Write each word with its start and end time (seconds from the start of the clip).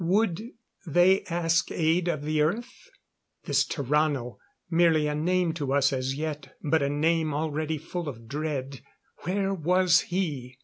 Would 0.03 0.41
they 0.87 1.23
ask 1.25 1.69
aid 1.71 2.07
of 2.07 2.23
the 2.23 2.41
Earth? 2.41 2.89
This 3.43 3.63
Tarrano 3.63 4.37
merely 4.67 5.05
a 5.05 5.13
name 5.13 5.53
to 5.53 5.73
us 5.73 5.93
as 5.93 6.15
yet, 6.15 6.55
but 6.67 6.81
a 6.81 6.89
name 6.89 7.35
already 7.35 7.77
full 7.77 8.09
of 8.09 8.27
dread. 8.27 8.81
Where 9.25 9.53
was 9.53 9.99
he? 10.01 10.57